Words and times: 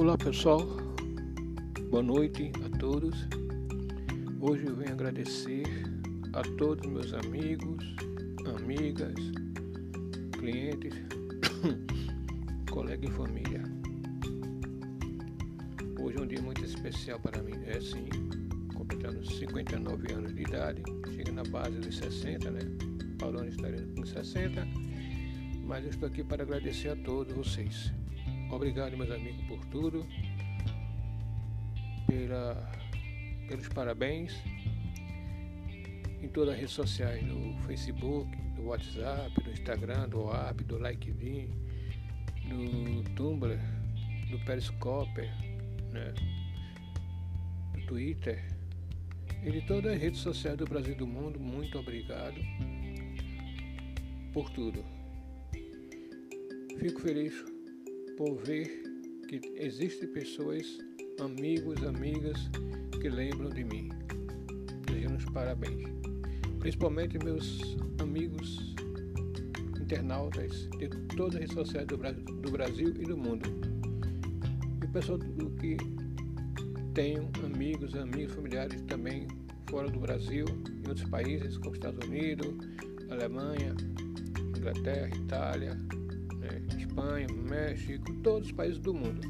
Olá 0.00 0.16
pessoal, 0.16 0.66
boa 1.90 2.02
noite 2.02 2.50
a 2.64 2.78
todos. 2.78 3.14
Hoje 4.40 4.64
eu 4.66 4.74
venho 4.74 4.92
agradecer 4.92 5.66
a 6.32 6.40
todos 6.56 6.90
meus 6.90 7.12
amigos, 7.12 7.84
amigas, 8.56 9.14
clientes, 10.38 10.94
colegas 12.72 13.10
e 13.10 13.12
família. 13.12 13.62
Hoje 16.00 16.16
é 16.16 16.20
um 16.22 16.26
dia 16.26 16.40
muito 16.40 16.64
especial 16.64 17.20
para 17.20 17.42
mim, 17.42 17.62
é 17.66 17.78
sim, 17.78 18.08
completando 18.74 19.22
59 19.22 20.14
anos 20.14 20.34
de 20.34 20.40
idade, 20.40 20.82
chega 21.14 21.30
na 21.30 21.44
base 21.44 21.78
dos 21.78 21.98
60, 21.98 22.50
né? 22.50 22.60
Paulão 23.18 23.46
estaria 23.46 23.86
com 23.94 24.06
60, 24.06 24.66
mas 25.66 25.84
eu 25.84 25.90
estou 25.90 26.08
aqui 26.08 26.24
para 26.24 26.42
agradecer 26.42 26.88
a 26.88 26.96
todos 26.96 27.36
vocês. 27.36 27.92
Obrigado, 28.50 28.96
meus 28.96 29.10
amigos, 29.12 29.44
por 29.46 29.64
tudo, 29.66 30.04
pela, 32.06 32.72
pelos 33.48 33.68
parabéns 33.68 34.34
em 36.20 36.28
todas 36.28 36.54
as 36.54 36.60
redes 36.60 36.74
sociais, 36.74 37.22
no 37.22 37.56
Facebook, 37.62 38.28
no 38.56 38.64
WhatsApp, 38.66 39.32
no 39.44 39.52
Instagram, 39.52 40.08
do 40.08 40.22
WhatsApp, 40.22 40.64
do 40.64 40.78
LikeVim, 40.78 41.48
no 42.44 43.04
Tumblr, 43.14 43.56
no 44.28 44.44
Periscope, 44.44 45.22
né, 45.92 46.12
no 47.72 47.86
Twitter 47.86 48.44
e 49.44 49.52
de 49.52 49.60
todas 49.62 49.94
as 49.94 50.00
redes 50.00 50.20
sociais 50.20 50.58
do 50.58 50.64
Brasil 50.64 50.92
e 50.92 50.96
do 50.96 51.06
mundo. 51.06 51.38
Muito 51.38 51.78
obrigado 51.78 52.40
por 54.32 54.50
tudo. 54.50 54.84
Fico 56.80 57.00
feliz 57.00 57.49
por 58.20 58.36
ver 58.36 58.82
que 59.30 59.40
existem 59.56 60.06
pessoas, 60.10 60.78
amigos, 61.18 61.82
amigas 61.82 62.50
que 63.00 63.08
lembram 63.08 63.48
de 63.48 63.64
mim. 63.64 63.88
Desejamos 64.86 65.24
parabéns. 65.32 65.88
Principalmente 66.58 67.18
meus 67.24 67.78
amigos 67.98 68.74
internautas 69.80 70.68
de 70.78 70.90
todas 71.16 71.36
as 71.36 71.40
redes 71.40 71.54
sociais 71.54 71.86
do 71.86 71.96
Brasil, 71.96 72.22
do 72.22 72.50
Brasil 72.50 72.88
e 72.88 73.04
do 73.06 73.16
mundo. 73.16 73.48
E 74.84 74.86
pessoal 74.88 75.16
do 75.16 75.50
que 75.52 75.78
tenho 76.92 77.26
amigos, 77.42 77.94
amigos, 77.94 78.34
familiares 78.34 78.82
também 78.82 79.28
fora 79.70 79.88
do 79.88 79.98
Brasil, 79.98 80.44
em 80.68 80.86
outros 80.86 81.08
países, 81.08 81.56
como 81.56 81.74
Estados 81.74 82.06
Unidos, 82.06 82.54
Alemanha, 83.08 83.74
Inglaterra, 84.58 85.08
Itália, 85.08 85.80
Espanha, 86.78 87.26
México, 87.48 88.12
todos 88.22 88.48
os 88.48 88.52
países 88.52 88.78
do 88.78 88.94
mundo. 88.94 89.20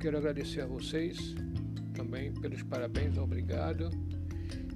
Quero 0.00 0.18
agradecer 0.18 0.62
a 0.62 0.66
vocês 0.66 1.34
também 1.94 2.32
pelos 2.32 2.62
parabéns, 2.62 3.18
obrigado. 3.18 3.90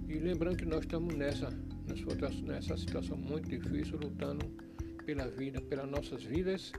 E 0.09 0.19
lembrando 0.19 0.57
que 0.59 0.67
nós 0.67 0.81
estamos 0.81 1.15
nessa, 1.15 1.49
nessa 2.43 2.77
situação 2.77 3.17
muito 3.17 3.49
difícil, 3.49 3.99
lutando 3.99 4.45
pela 5.07 5.29
vida, 5.29 5.61
pelas 5.63 5.91
nossas 5.91 6.23
vidas 6.23 6.73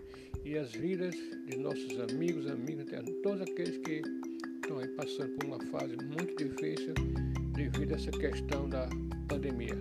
e 0.44 0.58
as 0.58 0.72
vidas 0.72 1.16
de 1.50 1.58
nossos 1.58 2.00
amigos, 2.00 2.48
amigos, 2.48 2.86
todos 3.24 3.42
aqueles 3.42 3.78
que 3.80 4.02
estão 4.62 4.80
aí 4.80 4.88
passando 4.90 5.32
por 5.36 5.46
uma 5.46 5.60
fase 5.68 5.96
muito 5.98 6.36
difícil 6.36 6.94
devido 7.54 7.94
a 7.94 7.96
essa 7.96 8.12
questão 8.12 8.70
da 8.70 8.88
pandemia. 9.28 9.76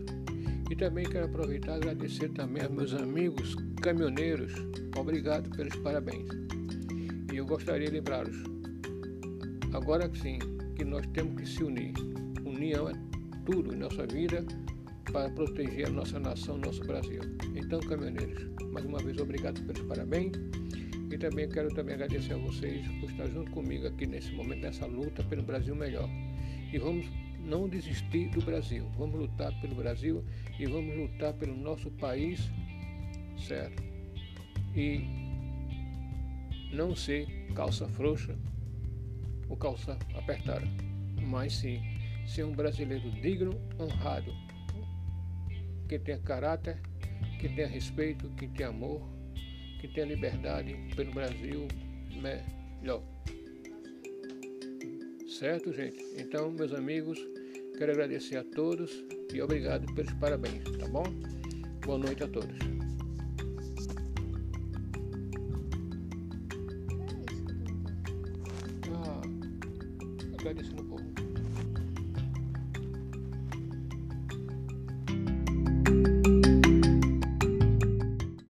E 0.71 0.77
também 0.77 1.05
quero 1.05 1.27
aproveitar 1.27 1.73
e 1.73 1.77
agradecer 1.77 2.31
também 2.31 2.63
aos 2.63 2.73
meus 2.73 2.95
amigos 2.95 3.55
caminhoneiros. 3.83 4.53
Obrigado 4.97 5.51
pelos 5.57 5.77
parabéns. 5.77 6.29
E 7.33 7.37
eu 7.37 7.47
gostaria 7.47 7.87
de 7.87 7.95
lembrá-los, 7.95 8.37
agora 9.73 10.11
sim, 10.15 10.39
que 10.77 10.85
nós 10.85 11.07
temos 11.09 11.41
que 11.41 11.49
se 11.49 11.63
unir. 11.63 11.93
União 12.45 12.89
é 12.89 12.93
tudo 13.45 13.75
em 13.75 13.77
nossa 13.77 14.07
vida 14.07 14.45
para 15.13 15.31
proteger 15.31 15.87
a 15.87 15.91
nossa 15.91 16.19
nação, 16.19 16.57
nosso 16.59 16.83
Brasil. 16.85 17.21
Então, 17.55 17.81
caminhoneiros, 17.81 18.49
mais 18.73 18.85
uma 18.87 18.99
vez 18.99 19.19
obrigado 19.19 19.63
pelos 19.63 19.83
parabéns. 19.83 20.33
E 21.11 21.19
também 21.19 21.49
quero 21.49 21.69
também 21.75 21.95
agradecer 21.95 22.33
a 22.33 22.39
vocês 22.39 22.87
por 23.01 23.11
estar 23.11 23.29
junto 23.29 23.51
comigo 23.53 23.87
aqui 23.87 24.07
nesse 24.07 24.33
momento, 24.33 24.63
nessa 24.63 24.87
luta 24.87 25.23
pelo 25.25 25.43
Brasil 25.43 25.77
melhor. 25.77 26.09
E 26.73 26.79
vamos 26.79 27.07
não 27.45 27.69
desistir 27.69 28.29
do 28.31 28.43
Brasil. 28.43 28.89
Vamos 28.97 29.21
lutar 29.21 29.53
pelo 29.61 29.75
Brasil 29.75 30.25
e 30.59 30.67
vamos 30.67 30.97
lutar 30.97 31.33
pelo 31.35 31.55
nosso 31.57 31.91
país, 31.93 32.51
certo? 33.37 33.83
E 34.75 35.05
não 36.73 36.95
ser 36.97 37.27
calça 37.55 37.87
frouxa 37.89 38.37
ou 39.49 39.57
calça 39.57 39.97
apertada, 40.17 40.67
mas 41.21 41.53
sim 41.55 41.81
ser 42.27 42.45
um 42.45 42.53
brasileiro 42.53 43.11
digno, 43.11 43.53
honrado, 43.79 44.33
que 45.89 45.99
tenha 45.99 46.19
caráter, 46.19 46.81
que 47.39 47.49
tenha 47.49 47.69
respeito, 47.69 48.29
que 48.31 48.49
tenha 48.49 48.71
amor, 48.71 49.03
que 49.81 49.89
tenha 49.89 50.07
liberdade 50.07 50.75
pelo 50.97 51.13
Brasil 51.13 51.69
melhor. 52.11 53.03
Certo, 55.39 55.73
gente? 55.73 55.99
Então, 56.17 56.53
meus 56.53 56.73
amigos, 56.73 57.19
quero 57.77 57.91
agradecer 57.91 58.37
a 58.37 58.45
todos 58.45 59.05
e 59.33 59.43
obrigado 59.43 59.93
pelos 59.93 60.13
parabéns, 60.13 60.63
tá 60.79 60.87
bom? 60.87 61.03
Boa 61.85 61.99
noite 61.99 62.23
a 62.23 62.29
todos. 62.29 62.57
Ah, 68.93 69.23
agradecendo 70.39 70.83
um 70.83 70.87
pouco. 70.87 71.04